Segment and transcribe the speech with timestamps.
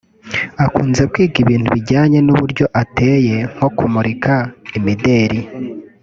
[0.65, 4.33] Akunze kwiga ibintu bijyanye n’uburyo ateye nko kumurika
[4.77, 5.39] imideli